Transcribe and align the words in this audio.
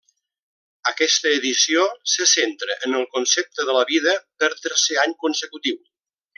Aquesta 0.91 1.33
edició 1.39 1.83
se 2.13 2.27
centra 2.31 2.79
en 2.89 2.97
el 3.01 3.07
concepte 3.19 3.69
de 3.71 3.79
la 3.81 3.87
vida 3.93 4.17
per 4.43 4.51
tercer 4.67 4.99
any 5.07 5.19
consecutiu. 5.27 5.81